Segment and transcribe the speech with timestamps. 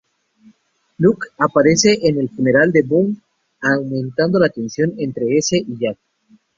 [0.97, 3.17] Locke aparece en el funeral de Boone,
[3.61, 5.99] aumentando la tensión entre ese y Jack.